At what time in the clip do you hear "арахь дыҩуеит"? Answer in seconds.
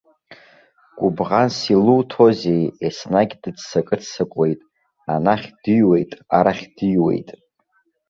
6.37-7.29